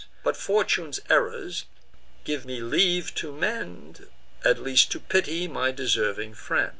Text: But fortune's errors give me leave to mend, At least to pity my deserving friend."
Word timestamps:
But 0.23 0.35
fortune's 0.35 0.99
errors 1.11 1.65
give 2.23 2.43
me 2.43 2.59
leave 2.59 3.13
to 3.13 3.31
mend, 3.31 4.07
At 4.43 4.57
least 4.57 4.91
to 4.93 4.99
pity 4.99 5.47
my 5.47 5.69
deserving 5.71 6.33
friend." 6.33 6.69